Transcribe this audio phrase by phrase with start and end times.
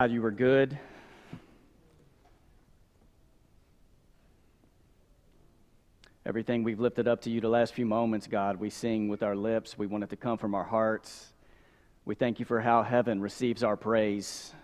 [0.00, 0.78] God, you were good.
[6.24, 9.34] Everything we've lifted up to you the last few moments, God, we sing with our
[9.34, 9.76] lips.
[9.76, 11.32] We want it to come from our hearts.
[12.04, 14.54] We thank you for how heaven receives our praise.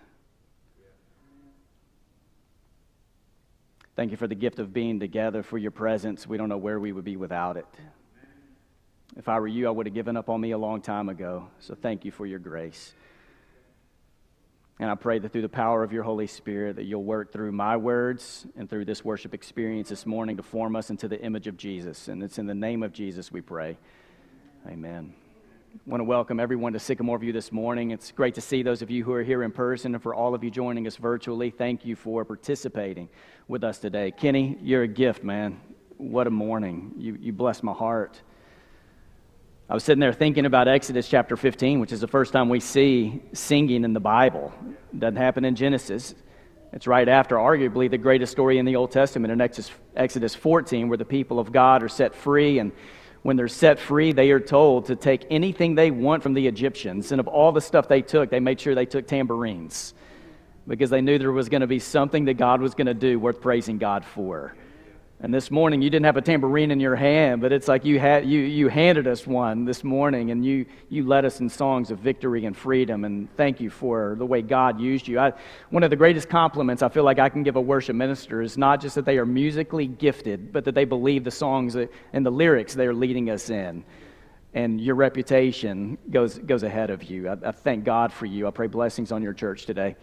[3.96, 6.28] Thank you for the gift of being together, for your presence.
[6.28, 7.66] We don't know where we would be without it.
[9.16, 11.48] If I were you, I would have given up on me a long time ago.
[11.58, 12.94] So thank you for your grace.
[14.80, 17.52] And I pray that through the power of your Holy Spirit that you'll work through
[17.52, 21.46] my words and through this worship experience this morning to form us into the image
[21.46, 22.08] of Jesus.
[22.08, 23.78] And it's in the name of Jesus we pray.
[24.66, 25.14] Amen.
[25.74, 27.92] I want to welcome everyone to Sycamore View this morning.
[27.92, 30.34] It's great to see those of you who are here in person and for all
[30.34, 31.50] of you joining us virtually.
[31.50, 33.08] Thank you for participating
[33.46, 34.10] with us today.
[34.10, 35.60] Kenny, you're a gift, man.
[35.98, 36.94] What a morning.
[36.96, 38.20] You, you bless my heart.
[39.66, 42.60] I was sitting there thinking about Exodus chapter 15, which is the first time we
[42.60, 44.52] see singing in the Bible.
[44.92, 46.14] It doesn't happen in Genesis.
[46.74, 49.40] It's right after, arguably, the greatest story in the Old Testament in
[49.96, 52.58] Exodus 14, where the people of God are set free.
[52.58, 52.72] And
[53.22, 57.10] when they're set free, they are told to take anything they want from the Egyptians.
[57.10, 59.94] And of all the stuff they took, they made sure they took tambourines
[60.68, 63.18] because they knew there was going to be something that God was going to do
[63.18, 64.54] worth praising God for.
[65.20, 67.98] And this morning, you didn't have a tambourine in your hand, but it's like you,
[67.98, 71.90] had, you, you handed us one this morning, and you, you led us in songs
[71.90, 73.04] of victory and freedom.
[73.04, 75.18] And thank you for the way God used you.
[75.20, 75.32] I,
[75.70, 78.58] one of the greatest compliments I feel like I can give a worship minister is
[78.58, 82.30] not just that they are musically gifted, but that they believe the songs and the
[82.30, 83.84] lyrics they are leading us in.
[84.52, 87.28] And your reputation goes, goes ahead of you.
[87.28, 88.46] I, I thank God for you.
[88.46, 89.96] I pray blessings on your church today.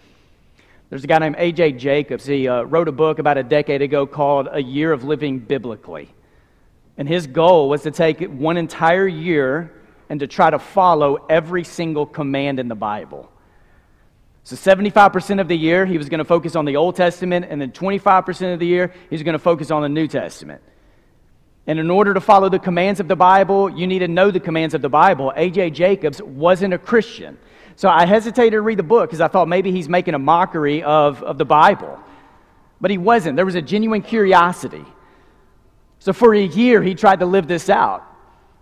[0.92, 1.72] There's a guy named A.J.
[1.74, 2.26] Jacobs.
[2.26, 6.14] He uh, wrote a book about a decade ago called A Year of Living Biblically.
[6.98, 9.72] And his goal was to take one entire year
[10.10, 13.32] and to try to follow every single command in the Bible.
[14.44, 17.62] So, 75% of the year, he was going to focus on the Old Testament, and
[17.62, 20.62] then 25% of the year, he was going to focus on the New Testament.
[21.68, 24.42] And in order to follow the commands of the Bible, you need to know the
[24.42, 25.32] commands of the Bible.
[25.38, 25.70] A.J.
[25.70, 27.38] Jacobs wasn't a Christian.
[27.76, 30.84] So I hesitated to read the book because I thought maybe he's making a mockery
[30.84, 32.00] of, of the Bible.
[32.80, 33.36] But he wasn't.
[33.36, 34.86] There was a genuine curiosity.
[36.00, 38.08] So for a year, he tried to live this out.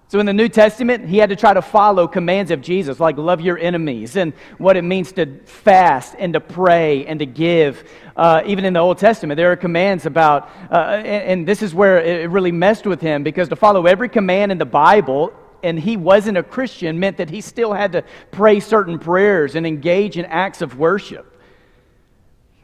[0.09, 3.17] So in the New Testament, he had to try to follow commands of Jesus, like
[3.17, 7.87] love your enemies and what it means to fast and to pray and to give.
[8.17, 11.75] Uh, even in the Old Testament, there are commands about, uh, and, and this is
[11.75, 15.31] where it really messed with him because to follow every command in the Bible
[15.63, 19.65] and he wasn't a Christian meant that he still had to pray certain prayers and
[19.65, 21.35] engage in acts of worship.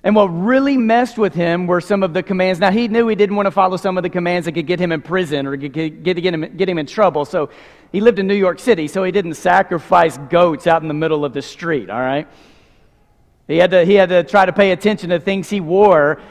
[0.04, 2.60] And what really messed with him were some of the commands.
[2.60, 4.80] Now, he knew he didn't want to follow some of the commands that could get
[4.80, 5.76] him in prison or get,
[6.20, 7.26] him, get him in trouble.
[7.26, 7.50] So
[7.92, 11.26] he lived in New York City, so he didn't sacrifice goats out in the middle
[11.26, 12.28] of the street, all right?
[13.48, 16.22] He had to, he had to try to pay attention to things he wore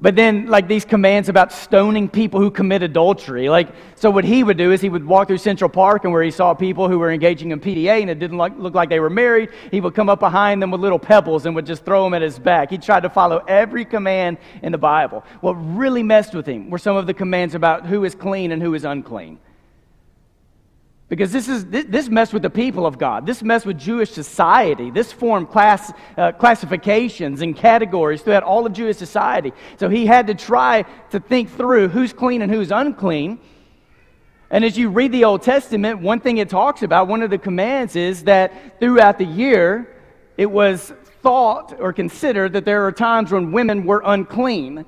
[0.00, 3.48] but then, like these commands about stoning people who commit adultery.
[3.48, 6.22] Like, so what he would do is he would walk through Central Park and where
[6.22, 8.98] he saw people who were engaging in PDA and it didn't look, look like they
[8.98, 12.02] were married, he would come up behind them with little pebbles and would just throw
[12.04, 12.70] them at his back.
[12.70, 15.24] He tried to follow every command in the Bible.
[15.40, 18.60] What really messed with him were some of the commands about who is clean and
[18.60, 19.38] who is unclean.
[21.08, 23.26] Because this, is, this, messed with the people of God.
[23.26, 24.90] This messed with Jewish society.
[24.90, 29.52] This formed class, uh, classifications and categories throughout all of Jewish society.
[29.78, 33.38] So he had to try to think through who's clean and who's unclean.
[34.50, 37.38] And as you read the Old Testament, one thing it talks about, one of the
[37.38, 39.96] commands is that throughout the year,
[40.38, 44.86] it was thought or considered that there are times when women were unclean.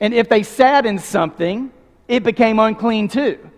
[0.00, 1.70] And if they sat in something,
[2.08, 3.50] it became unclean too.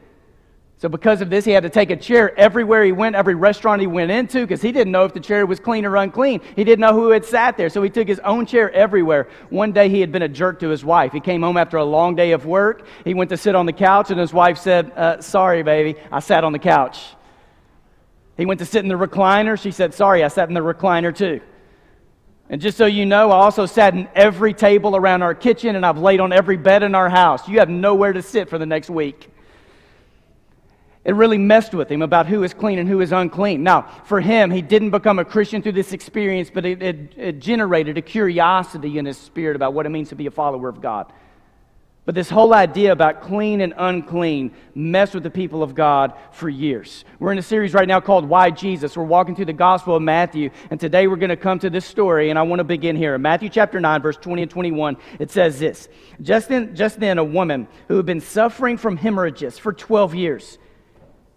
[0.78, 3.80] So, because of this, he had to take a chair everywhere he went, every restaurant
[3.80, 6.40] he went into, because he didn't know if the chair was clean or unclean.
[6.54, 7.68] He didn't know who had sat there.
[7.68, 9.28] So, he took his own chair everywhere.
[9.50, 11.10] One day, he had been a jerk to his wife.
[11.12, 12.86] He came home after a long day of work.
[13.04, 16.20] He went to sit on the couch, and his wife said, uh, Sorry, baby, I
[16.20, 17.00] sat on the couch.
[18.36, 19.60] He went to sit in the recliner.
[19.60, 21.40] She said, Sorry, I sat in the recliner too.
[22.50, 25.84] And just so you know, I also sat in every table around our kitchen, and
[25.84, 27.48] I've laid on every bed in our house.
[27.48, 29.28] You have nowhere to sit for the next week.
[31.08, 33.62] It really messed with him about who is clean and who is unclean.
[33.62, 37.38] Now, for him, he didn't become a Christian through this experience, but it, it, it,
[37.38, 40.82] generated a curiosity in his spirit about what it means to be a follower of
[40.82, 41.10] God.
[42.04, 46.50] But this whole idea about clean and unclean messed with the people of God for
[46.50, 47.06] years.
[47.18, 48.94] We're in a series right now called Why Jesus.
[48.94, 51.86] We're walking through the Gospel of Matthew, and today we're going to come to this
[51.86, 53.14] story, and I want to begin here.
[53.14, 55.88] In Matthew chapter 9, verse 20 and 21, it says this
[56.20, 60.58] Just then, just then a woman who had been suffering from hemorrhages for 12 years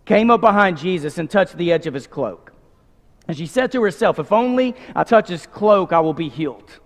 [0.05, 2.51] came up behind Jesus and touched the edge of his cloak.
[3.27, 6.79] And she said to herself, If only I touch his cloak, I will be healed.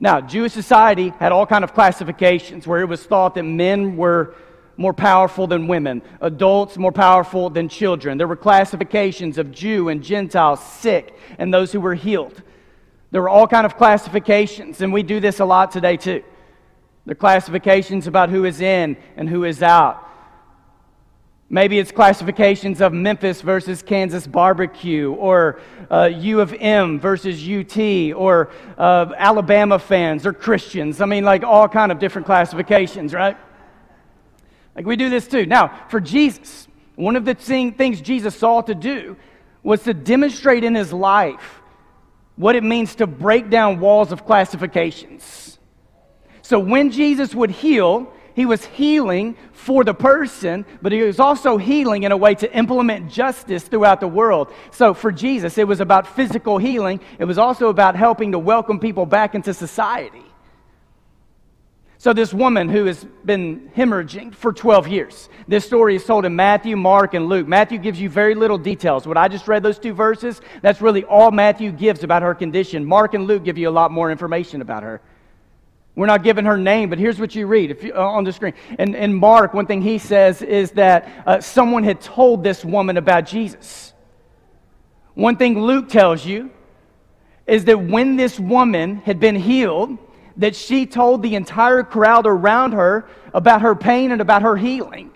[0.00, 4.34] Now, Jewish society had all kind of classifications where it was thought that men were
[4.76, 8.18] more powerful than women, adults more powerful than children.
[8.18, 12.42] There were classifications of Jew and Gentile, sick, and those who were healed.
[13.10, 16.24] There were all kind of classifications, and we do this a lot today too.
[17.04, 20.08] There are classifications about who is in and who is out.
[21.54, 25.60] Maybe it's classifications of Memphis versus Kansas barbecue, or
[25.90, 31.02] uh, U of M versus UT, or uh, Alabama fans or Christians.
[31.02, 33.36] I mean, like all kind of different classifications, right?
[34.74, 35.44] Like we do this too.
[35.44, 39.18] Now, for Jesus, one of the things Jesus saw to do
[39.62, 41.60] was to demonstrate in his life
[42.36, 45.58] what it means to break down walls of classifications.
[46.40, 51.56] So when Jesus would heal, he was healing for the person, but he was also
[51.56, 54.52] healing in a way to implement justice throughout the world.
[54.70, 58.78] So for Jesus, it was about physical healing, it was also about helping to welcome
[58.78, 60.24] people back into society.
[62.02, 66.34] So, this woman who has been hemorrhaging for 12 years, this story is told in
[66.34, 67.46] Matthew, Mark, and Luke.
[67.46, 69.06] Matthew gives you very little details.
[69.06, 72.84] What I just read those two verses, that's really all Matthew gives about her condition.
[72.84, 75.00] Mark and Luke give you a lot more information about her.
[75.94, 78.54] We're not giving her name, but here's what you read you, uh, on the screen.
[78.78, 82.96] And, and Mark, one thing he says is that uh, someone had told this woman
[82.96, 83.92] about Jesus.
[85.14, 86.50] One thing Luke tells you
[87.46, 89.98] is that when this woman had been healed,
[90.38, 95.10] that she told the entire crowd around her about her pain and about her healing.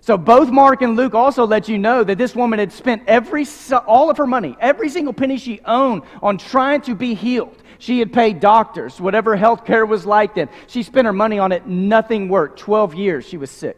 [0.00, 3.46] So both Mark and Luke also let you know that this woman had spent every
[3.86, 7.61] all of her money, every single penny she owned on trying to be healed.
[7.82, 10.48] She had paid doctors, whatever health care was like then.
[10.68, 12.60] She spent her money on it, nothing worked.
[12.60, 13.76] 12 years she was sick.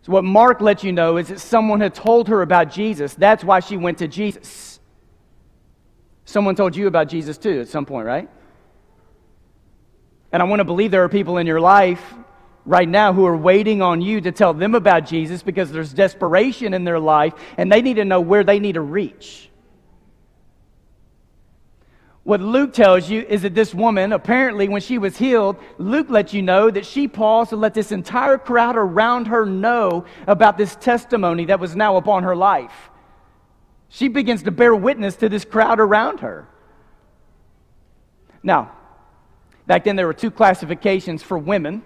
[0.00, 3.12] So, what Mark let you know is that someone had told her about Jesus.
[3.12, 4.80] That's why she went to Jesus.
[6.24, 8.30] Someone told you about Jesus too at some point, right?
[10.32, 12.14] And I want to believe there are people in your life
[12.64, 16.72] right now who are waiting on you to tell them about Jesus because there's desperation
[16.72, 19.49] in their life and they need to know where they need to reach.
[22.30, 26.32] What Luke tells you is that this woman, apparently, when she was healed, Luke lets
[26.32, 30.76] you know that she paused to let this entire crowd around her know about this
[30.76, 32.90] testimony that was now upon her life.
[33.88, 36.46] She begins to bear witness to this crowd around her.
[38.44, 38.76] Now,
[39.66, 41.82] back then there were two classifications for women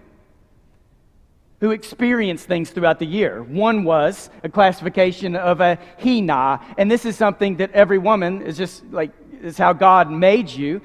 [1.61, 3.43] who experienced things throughout the year.
[3.43, 8.59] One was a classification of a hina, and this is something that every woman is
[8.59, 9.11] just like
[9.43, 10.81] is how God made you.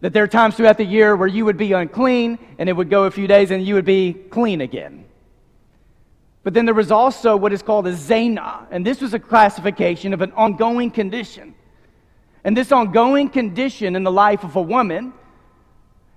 [0.00, 2.90] That there are times throughout the year where you would be unclean and it would
[2.90, 5.04] go a few days and you would be clean again.
[6.44, 10.14] But then there was also what is called a zena, and this was a classification
[10.14, 11.54] of an ongoing condition.
[12.44, 15.12] And this ongoing condition in the life of a woman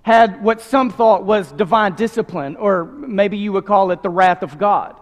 [0.02, 4.42] had what some thought was divine discipline, or maybe you would call it the wrath
[4.42, 4.96] of God.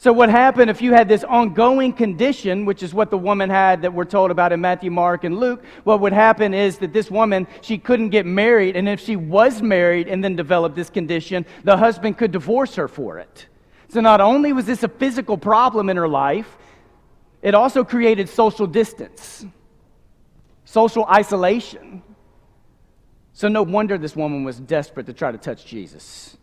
[0.00, 3.82] So, what happened if you had this ongoing condition, which is what the woman had
[3.82, 5.62] that we're told about in Matthew, Mark, and Luke?
[5.84, 9.60] What would happen is that this woman, she couldn't get married, and if she was
[9.60, 13.46] married and then developed this condition, the husband could divorce her for it.
[13.88, 16.56] So, not only was this a physical problem in her life,
[17.42, 19.44] it also created social distance,
[20.64, 22.02] social isolation.
[23.34, 26.38] So, no wonder this woman was desperate to try to touch Jesus.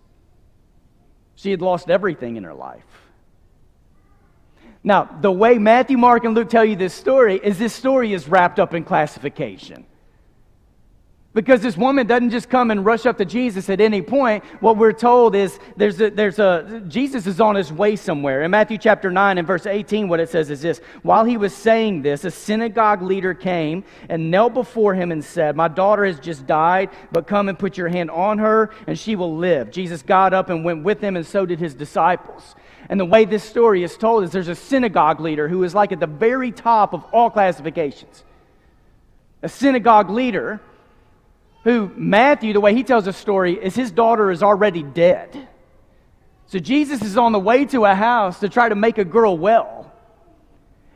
[1.34, 3.07] She had lost everything in her life.
[4.88, 8.29] Now, the way Matthew, Mark, and Luke tell you this story is this story is
[8.29, 9.86] wrapped up in classification.
[11.34, 14.46] Because this woman doesn't just come and rush up to Jesus at any point.
[14.62, 18.44] What we're told is there's a, there's a, Jesus is on his way somewhere.
[18.44, 21.53] In Matthew chapter 9 and verse 18, what it says is this While he was
[21.53, 26.17] saying this, a synagogue leader came and knelt before him and said, My daughter has
[26.17, 29.70] just died, but come and put your hand on her, and she will live.
[29.70, 32.56] Jesus got up and went with him, and so did his disciples.
[32.89, 35.91] And the way this story is told is there's a synagogue leader who is like
[35.91, 38.24] at the very top of all classifications.
[39.41, 40.62] A synagogue leader
[41.63, 45.48] who, Matthew, the way he tells the story, is his daughter is already dead.
[46.48, 49.38] So Jesus is on the way to a house to try to make a girl
[49.38, 49.91] well.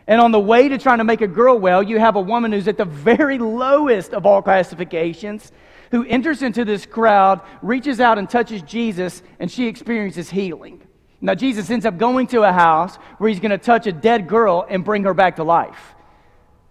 [0.08, 2.54] And on the way to trying to make a girl well, you have a woman
[2.54, 5.52] who's at the very lowest of all classifications
[5.92, 10.82] who enters into this crowd, reaches out and touches Jesus, and she experiences healing.
[11.22, 14.28] Now, Jesus ends up going to a house where he's going to touch a dead
[14.28, 15.94] girl and bring her back to life.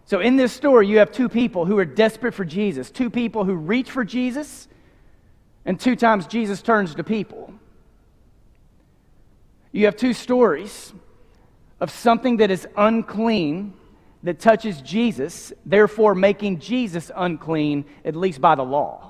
[0.06, 3.44] So, in this story, you have two people who are desperate for Jesus, two people
[3.44, 4.66] who reach for Jesus,
[5.64, 7.54] and two times Jesus turns to people.
[9.70, 10.92] You have two stories
[11.78, 13.74] of something that is unclean
[14.22, 19.09] that touches Jesus, therefore making Jesus unclean, at least by the law.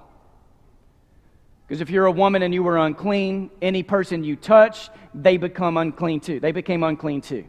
[1.71, 5.77] Because if you're a woman and you were unclean, any person you touch, they become
[5.77, 6.41] unclean too.
[6.41, 7.45] They became unclean too.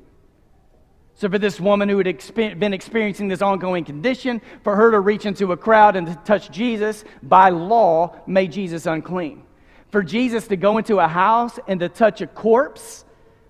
[1.16, 5.26] So, for this woman who had been experiencing this ongoing condition, for her to reach
[5.26, 9.42] into a crowd and to touch Jesus, by law, made Jesus unclean.
[9.90, 13.06] For Jesus to go into a house and to touch a corpse,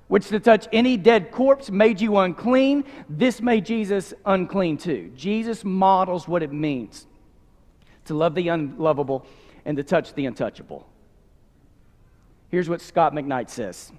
[0.07, 5.11] which to touch any dead corpse made you unclean, this made Jesus unclean too.
[5.17, 7.07] Jesus models what it means
[8.05, 9.25] to love the unlovable
[9.65, 10.87] and to touch the untouchable.
[12.49, 13.91] Here's what Scot McKnight says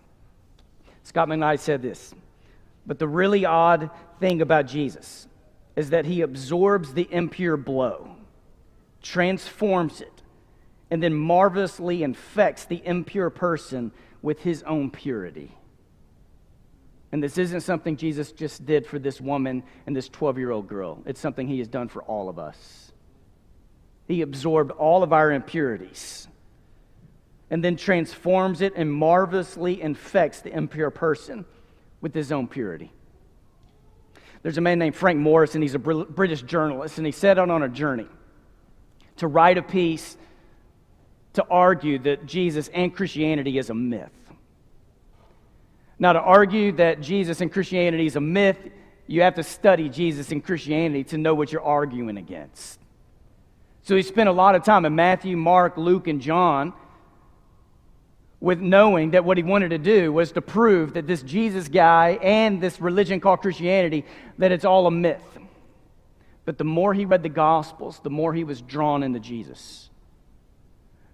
[1.04, 2.14] Scot McKnight said this
[2.86, 3.90] But the really odd
[4.20, 5.26] thing about Jesus
[5.74, 8.14] is that he absorbs the impure blow,
[9.02, 10.22] transforms it,
[10.90, 13.90] and then marvelously infects the impure person
[14.20, 15.56] with his own purity.
[17.10, 20.68] And this isn't something Jesus just did for this woman and this 12 year old
[20.68, 21.02] girl.
[21.04, 22.91] It's something he has done for all of us.
[24.12, 26.28] He absorbed all of our impurities
[27.48, 31.46] and then transforms it and marvelously infects the impure person
[32.02, 32.92] with his own purity.
[34.42, 37.48] There's a man named Frank Morris, and he's a British journalist, and he set out
[37.48, 38.06] on a journey
[39.16, 40.18] to write a piece
[41.32, 44.12] to argue that Jesus and Christianity is a myth.
[45.98, 48.58] Now, to argue that Jesus and Christianity is a myth,
[49.06, 52.78] you have to study Jesus and Christianity to know what you're arguing against.
[53.82, 56.72] So he spent a lot of time in Matthew, Mark, Luke, and John
[58.40, 62.18] with knowing that what he wanted to do was to prove that this Jesus guy
[62.22, 64.04] and this religion called Christianity,
[64.38, 65.22] that it's all a myth.
[66.44, 69.90] But the more he read the Gospels, the more he was drawn into Jesus.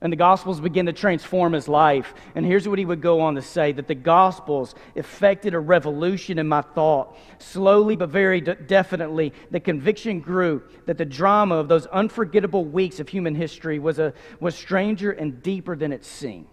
[0.01, 2.15] And the Gospels begin to transform his life.
[2.37, 6.39] And here's what he would go on to say that the Gospels effected a revolution
[6.39, 7.17] in my thought.
[7.39, 13.01] Slowly but very de- definitely, the conviction grew that the drama of those unforgettable weeks
[13.01, 16.47] of human history was, a, was stranger and deeper than it seemed.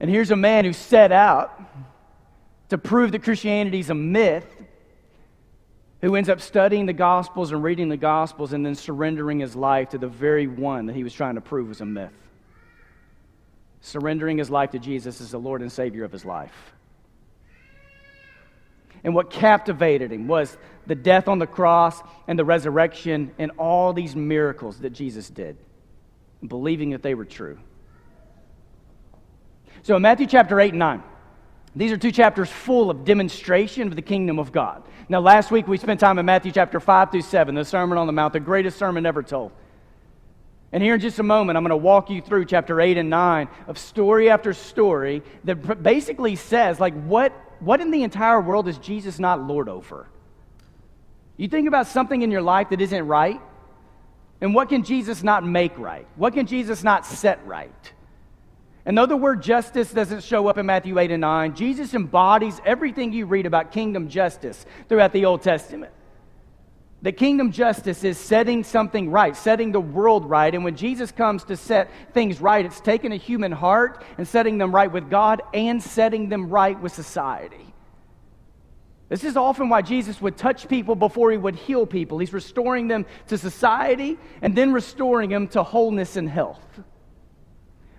[0.00, 1.60] And here's a man who set out
[2.68, 4.46] to prove that Christianity is a myth
[6.00, 9.90] who ends up studying the Gospels and reading the Gospels and then surrendering his life
[9.90, 12.12] to the very one that he was trying to prove was a myth.
[13.80, 16.54] Surrendering his life to Jesus as the Lord and Savior of his life.
[19.04, 23.92] And what captivated him was the death on the cross and the resurrection and all
[23.92, 25.56] these miracles that Jesus did,
[26.46, 27.58] believing that they were true.
[29.82, 31.02] So in Matthew chapter 8 and 9,
[31.78, 34.82] these are two chapters full of demonstration of the kingdom of God.
[35.08, 38.06] Now, last week we spent time in Matthew chapter 5 through 7, the Sermon on
[38.06, 39.52] the Mount, the greatest sermon ever told.
[40.72, 43.08] And here in just a moment, I'm going to walk you through chapter 8 and
[43.08, 48.68] 9 of story after story that basically says, like, what, what in the entire world
[48.68, 50.08] is Jesus not Lord over?
[51.36, 53.40] You think about something in your life that isn't right,
[54.40, 56.08] and what can Jesus not make right?
[56.16, 57.92] What can Jesus not set right?
[58.88, 62.58] And though the word justice doesn't show up in Matthew 8 and 9, Jesus embodies
[62.64, 65.92] everything you read about kingdom justice throughout the Old Testament.
[67.02, 70.54] The kingdom justice is setting something right, setting the world right.
[70.54, 74.56] And when Jesus comes to set things right, it's taking a human heart and setting
[74.56, 77.74] them right with God and setting them right with society.
[79.10, 82.20] This is often why Jesus would touch people before he would heal people.
[82.20, 86.64] He's restoring them to society and then restoring them to wholeness and health.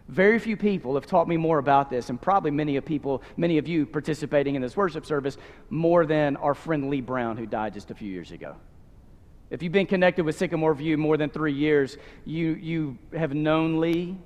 [0.09, 3.59] Very few people have taught me more about this, and probably many of people, many
[3.59, 5.37] of you participating in this worship service,
[5.69, 8.55] more than our friend Lee Brown, who died just a few years ago.
[9.51, 13.79] If you've been connected with Sycamore View more than three years, you, you have known
[13.79, 14.17] Lee,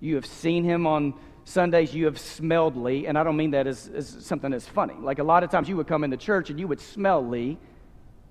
[0.00, 1.12] you have seen him on
[1.44, 4.94] Sundays, you have smelled Lee, and I don't mean that as, as something that's funny.
[4.98, 7.58] Like a lot of times you would come into church and you would smell Lee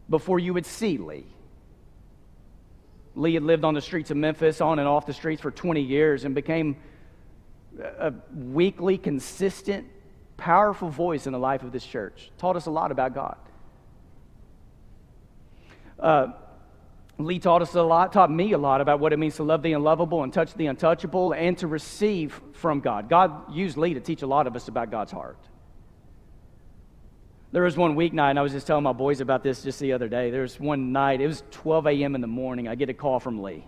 [0.10, 1.28] before you would see Lee.
[3.18, 5.82] Lee had lived on the streets of Memphis, on and off the streets for 20
[5.82, 6.78] years, and became
[8.00, 9.88] a weekly, consistent,
[10.38, 12.32] powerful voice in the life of this church.
[12.38, 13.38] Taught us a lot about God.
[16.00, 16.28] Uh,
[17.18, 19.64] Lee taught us a lot, taught me a lot about what it means to love
[19.64, 23.10] the unlovable and touch the untouchable and to receive from God.
[23.10, 25.40] God used Lee to teach a lot of us about God's heart.
[27.52, 29.94] There was one weeknight, and I was just telling my boys about this just the
[29.94, 30.32] other day.
[30.32, 32.16] There was one night, it was 12 a.m.
[32.16, 32.68] in the morning.
[32.68, 33.66] I get a call from Lee,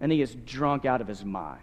[0.00, 1.60] and he is drunk out of his mind.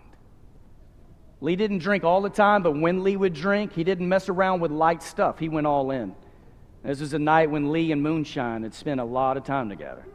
[1.42, 4.60] Lee didn't drink all the time, but when Lee would drink, he didn't mess around
[4.60, 5.40] with light stuff.
[5.40, 6.14] He went all in.
[6.84, 10.06] This was a night when Lee and Moonshine had spent a lot of time together.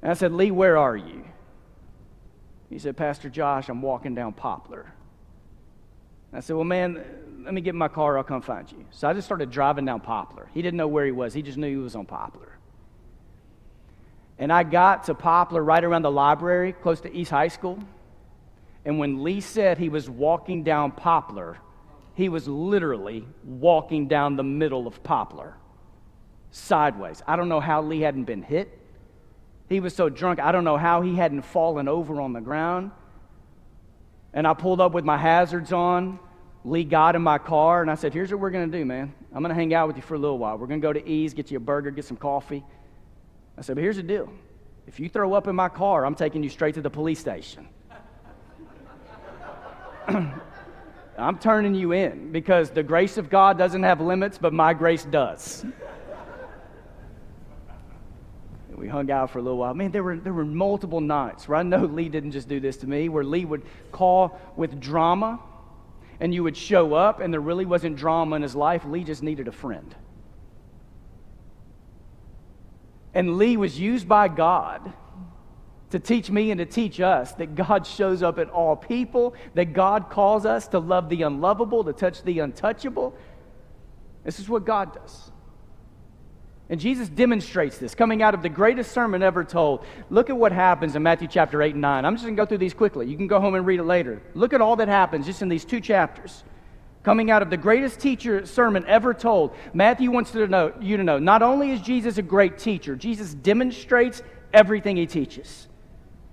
[0.00, 1.24] And I said, Lee, where are you?
[2.68, 4.92] He said, Pastor Josh, I'm walking down Poplar.
[6.32, 7.04] I said, Well, man,
[7.44, 8.84] let me get in my car, I'll come find you.
[8.90, 10.48] So I just started driving down Poplar.
[10.54, 12.58] He didn't know where he was, he just knew he was on Poplar.
[14.38, 17.78] And I got to Poplar right around the library, close to East High School.
[18.84, 21.58] And when Lee said he was walking down Poplar,
[22.14, 25.56] he was literally walking down the middle of Poplar,
[26.50, 27.22] sideways.
[27.26, 28.78] I don't know how Lee hadn't been hit.
[29.68, 32.90] He was so drunk, I don't know how he hadn't fallen over on the ground.
[34.34, 36.18] And I pulled up with my hazards on.
[36.64, 39.12] Lee got in my car, and I said, Here's what we're going to do, man.
[39.34, 40.56] I'm going to hang out with you for a little while.
[40.56, 42.62] We're going to go to Ease, get you a burger, get some coffee.
[43.58, 44.32] I said, But here's the deal
[44.86, 47.68] if you throw up in my car, I'm taking you straight to the police station.
[51.18, 55.04] I'm turning you in because the grace of God doesn't have limits, but my grace
[55.04, 55.64] does.
[58.76, 59.74] we hung out for a little while.
[59.74, 62.78] Man, there were, there were multiple nights where I know Lee didn't just do this
[62.78, 65.38] to me, where Lee would call with drama
[66.22, 68.84] and you would show up and there really wasn't drama in his life.
[68.84, 69.92] Lee just needed a friend.
[73.12, 74.92] And Lee was used by God
[75.90, 79.72] to teach me and to teach us that God shows up in all people, that
[79.72, 83.16] God calls us to love the unlovable, to touch the untouchable.
[84.22, 85.31] This is what God does.
[86.72, 89.84] And Jesus demonstrates this coming out of the greatest sermon ever told.
[90.08, 92.06] Look at what happens in Matthew chapter 8 and 9.
[92.06, 93.06] I'm just going to go through these quickly.
[93.06, 94.22] You can go home and read it later.
[94.32, 96.44] Look at all that happens just in these two chapters.
[97.02, 101.04] Coming out of the greatest teacher sermon ever told, Matthew wants to know, you to
[101.04, 104.22] know not only is Jesus a great teacher, Jesus demonstrates
[104.54, 105.68] everything he teaches.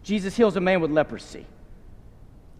[0.03, 1.48] Jesus heals a man with leprosy.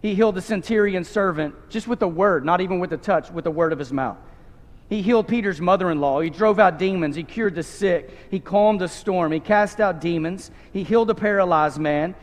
[0.02, 3.44] He healed the centurion servant just with a word, not even with a touch, with
[3.44, 4.18] the word of his mouth.
[4.90, 6.20] He healed Peter's mother in law.
[6.20, 7.14] He drove out demons.
[7.14, 8.10] He cured the sick.
[8.28, 9.30] He calmed the storm.
[9.30, 10.50] He cast out demons.
[10.72, 12.16] He healed a paralyzed man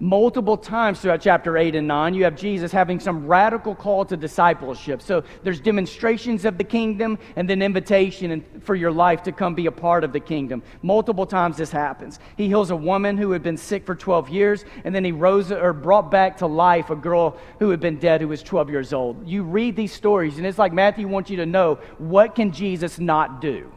[0.00, 4.16] multiple times throughout chapter 8 and 9 you have jesus having some radical call to
[4.16, 5.02] discipleship.
[5.02, 9.66] So there's demonstrations of the kingdom and then invitation for your life to come be
[9.66, 10.62] a part of the kingdom.
[10.82, 12.20] Multiple times this happens.
[12.36, 15.50] He heals a woman who had been sick for 12 years and then he rose
[15.50, 18.92] or brought back to life a girl who had been dead who was 12 years
[18.92, 19.26] old.
[19.26, 22.98] You read these stories and it's like matthew wants you to know what can jesus
[23.00, 23.72] not do?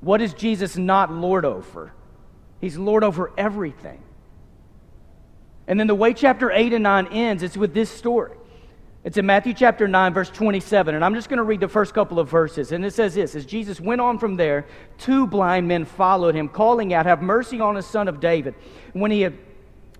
[0.00, 1.92] What is jesus not lord over?
[2.60, 4.03] He's lord over everything
[5.66, 8.36] and then the way chapter 8 and 9 ends, it's with this story.
[9.04, 10.94] It's in Matthew chapter 9, verse 27.
[10.94, 12.72] And I'm just going to read the first couple of verses.
[12.72, 14.66] And it says this As Jesus went on from there,
[14.98, 18.54] two blind men followed him, calling out, Have mercy on us, son of David.
[18.92, 19.34] When he had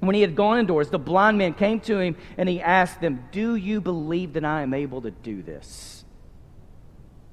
[0.01, 3.25] when he had gone indoors, the blind man came to him and he asked them,
[3.33, 6.05] Do you believe that I am able to do this?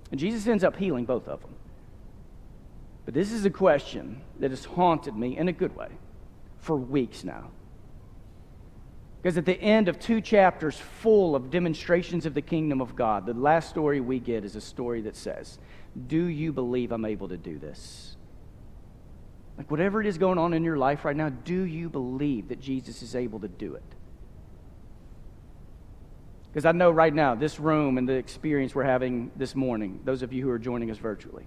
[0.10, 1.56] And Jesus ends up healing both of them.
[3.06, 5.90] But this is a question that has haunted me in a good way
[6.60, 7.50] for weeks now.
[9.22, 13.28] Because at the end of two chapters full of demonstrations of the kingdom of God,
[13.28, 15.60] the last story we get is a story that says,
[16.08, 18.16] Do you believe I'm able to do this?
[19.58, 22.60] Like, whatever it is going on in your life right now, do you believe that
[22.60, 23.84] Jesus is able to do it?
[26.52, 30.24] Because I know right now, this room and the experience we're having this morning, those
[30.24, 31.46] of you who are joining us virtually,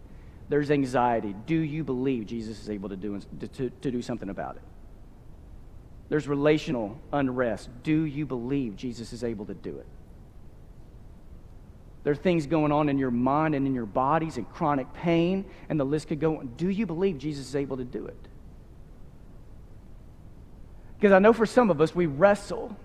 [0.48, 1.34] there's anxiety.
[1.46, 3.20] Do you believe Jesus is able to do,
[3.54, 4.62] to, to do something about it?
[6.14, 7.70] There's relational unrest.
[7.82, 9.86] Do you believe Jesus is able to do it?
[12.04, 15.44] There are things going on in your mind and in your bodies and chronic pain,
[15.68, 16.52] and the list could go on.
[16.56, 18.28] Do you believe Jesus is able to do it?
[21.00, 22.76] Because I know for some of us, we wrestle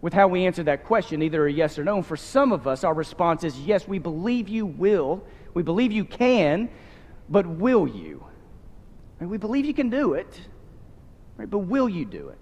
[0.00, 1.96] with how we answer that question, either a yes or no.
[1.96, 5.22] And for some of us, our response is yes, we believe you will.
[5.52, 6.70] We believe you can,
[7.28, 8.24] but will you?
[9.20, 10.40] And we believe you can do it,
[11.36, 11.50] right?
[11.50, 12.38] but will you do it?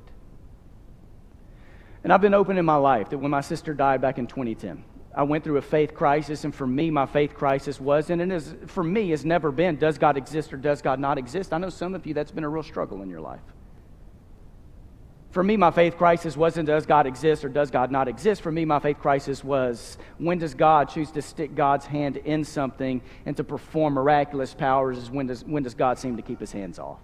[2.02, 4.84] And I've been open in my life that when my sister died back in 2010,
[5.14, 8.30] I went through a faith crisis, and for me, my faith crisis was, and it
[8.30, 11.52] is, for me, has never been, does God exist or does God not exist?
[11.52, 13.40] I know some of you, that's been a real struggle in your life.
[15.30, 18.42] For me, my faith crisis wasn't does God exist or does God not exist.
[18.42, 22.42] For me, my faith crisis was when does God choose to stick God's hand in
[22.44, 24.98] something and to perform miraculous powers?
[24.98, 26.98] Is when does, when does God seem to keep his hands off?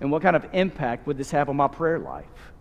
[0.00, 2.52] And what kind of impact would this have on my prayer life?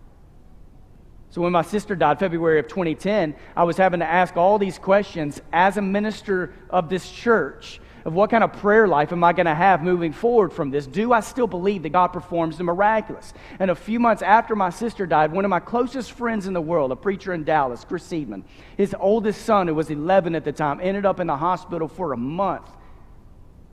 [1.32, 4.80] So when my sister died, February of 2010, I was having to ask all these
[4.80, 9.34] questions as a minister of this church of what kind of prayer life am I
[9.34, 10.88] going to have moving forward from this?
[10.88, 13.34] Do I still believe that God performs the miraculous?
[13.60, 16.62] And a few months after my sister died, one of my closest friends in the
[16.62, 18.44] world, a preacher in Dallas, Chris Seidman,
[18.78, 22.14] his oldest son, who was 11 at the time, ended up in the hospital for
[22.14, 22.70] a month.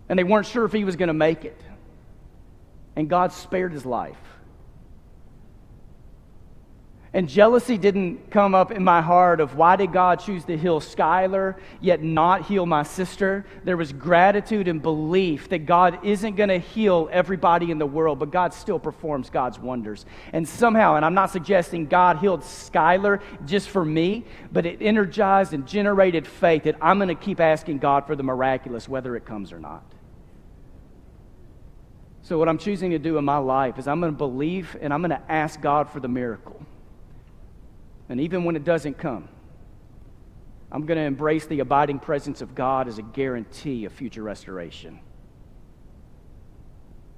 [0.08, 1.60] And they weren't sure if he was going to make it.
[2.96, 4.18] And God spared his life.
[7.16, 10.82] And jealousy didn't come up in my heart of why did God choose to heal
[10.82, 13.46] Skylar yet not heal my sister?
[13.64, 18.18] There was gratitude and belief that God isn't going to heal everybody in the world,
[18.18, 20.04] but God still performs God's wonders.
[20.34, 25.54] And somehow, and I'm not suggesting God healed Skylar just for me, but it energized
[25.54, 29.24] and generated faith that I'm going to keep asking God for the miraculous, whether it
[29.24, 29.90] comes or not.
[32.20, 34.92] So, what I'm choosing to do in my life is I'm going to believe and
[34.92, 36.65] I'm going to ask God for the miracle.
[38.08, 39.28] And even when it doesn't come,
[40.70, 45.00] I'm going to embrace the abiding presence of God as a guarantee of future restoration.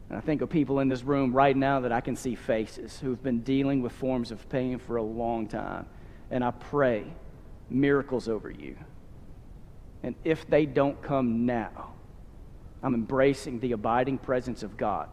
[0.09, 2.99] And I think of people in this room right now that I can see faces
[2.99, 5.87] who've been dealing with forms of pain for a long time.
[6.31, 7.05] And I pray
[7.69, 8.77] miracles over you.
[10.03, 11.93] And if they don't come now,
[12.83, 15.09] I'm embracing the abiding presence of God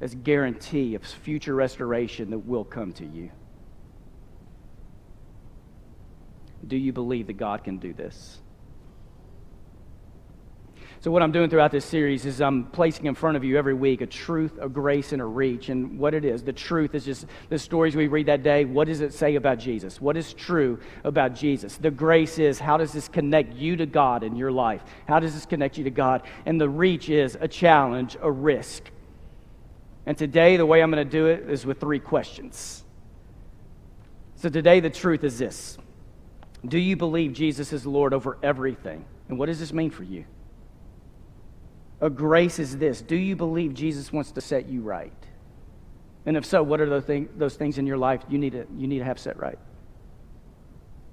[0.00, 3.30] as guarantee of future restoration that will come to you.
[6.64, 8.40] Do you believe that God can do this?
[11.00, 13.74] So, what I'm doing throughout this series is I'm placing in front of you every
[13.74, 15.68] week a truth, a grace, and a reach.
[15.68, 18.64] And what it is, the truth is just the stories we read that day.
[18.64, 20.00] What does it say about Jesus?
[20.00, 21.76] What is true about Jesus?
[21.76, 24.82] The grace is how does this connect you to God in your life?
[25.06, 26.22] How does this connect you to God?
[26.44, 28.82] And the reach is a challenge, a risk.
[30.06, 32.84] And today, the way I'm going to do it is with three questions.
[34.36, 35.78] So, today, the truth is this
[36.66, 39.04] Do you believe Jesus is Lord over everything?
[39.28, 40.24] And what does this mean for you?
[42.00, 45.12] A grace is this Do you believe Jesus wants to set you right?
[46.24, 48.66] And if so, what are those, thing, those things in your life you need, to,
[48.76, 49.58] you need to have set right?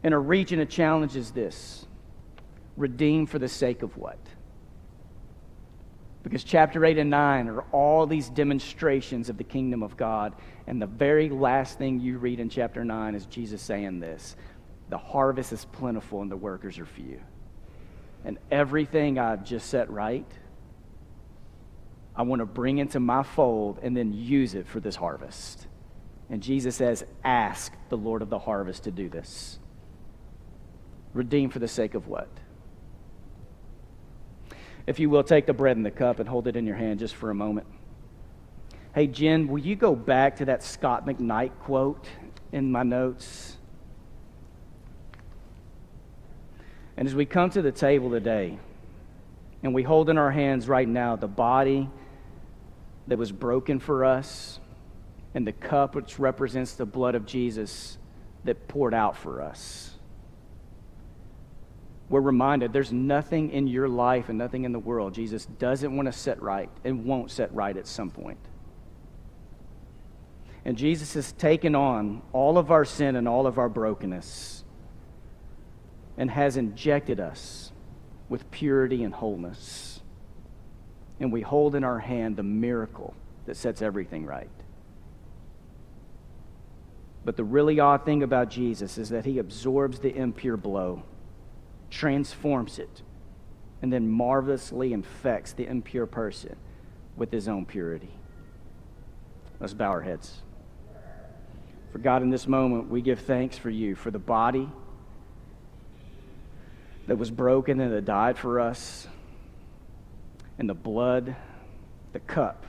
[0.04, 1.86] And a region of challenge is this
[2.76, 4.18] redeem for the sake of what?
[6.24, 10.34] Because chapter 8 and 9 are all these demonstrations of the kingdom of God.
[10.68, 14.36] And the very last thing you read in chapter 9 is Jesus saying this
[14.89, 17.19] The harvest is plentiful and the workers are few.
[18.26, 20.26] And everything I've just set right
[22.15, 25.67] I want to bring into my fold and then use it for this harvest.
[26.30, 29.60] And Jesus says, Ask the Lord of the harvest to do this.
[31.13, 32.30] Redeem for the sake of what?
[34.86, 37.00] If you will, take the bread and the cup and hold it in your hand
[37.00, 37.67] just for a moment.
[38.93, 42.06] Hey, Jen, will you go back to that Scot McKnight quote
[42.52, 43.58] in my notes?
[46.98, 48.58] And as we come to the table today,
[49.64, 51.90] and we hold in our hands right now the body
[53.08, 54.60] that was broken for us,
[55.34, 57.98] and the cup which represents the blood of Jesus
[58.44, 59.92] that poured out for us.
[62.10, 66.06] We're reminded there's nothing in your life and nothing in the world Jesus doesn't want
[66.06, 68.38] to set right and won't set right at some point.
[70.66, 74.62] And Jesus has taken on all of our sin and all of our brokenness
[76.17, 77.71] and has injected us
[78.30, 79.93] with purity and wholeness
[81.19, 83.13] and we hold in our hand the miracle
[83.45, 84.49] that sets everything right.
[87.26, 91.04] But the really odd thing about Jesus is that he absorbs the impure blow,
[91.89, 93.02] transforms it,
[93.82, 96.58] and then marvelously infects the impure person
[97.15, 98.12] with his own purity.
[99.60, 100.41] Let's bow our heads.
[101.93, 104.69] For God, in this moment, we give thanks for you, for the body
[107.08, 109.08] that was broken and that died for us,
[110.58, 111.36] and the blood,
[112.13, 112.66] the cup,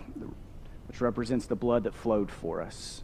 [0.88, 3.03] which represents the blood that flowed for us.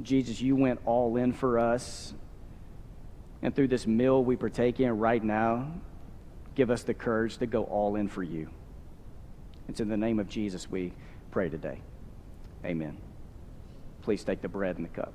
[0.00, 2.14] Jesus, you went all in for us.
[3.42, 5.72] And through this meal we partake in right now,
[6.54, 8.48] give us the courage to go all in for you.
[9.68, 10.92] It's in the name of Jesus we
[11.30, 11.80] pray today.
[12.64, 12.96] Amen.
[14.02, 15.12] Please take the bread and the cup.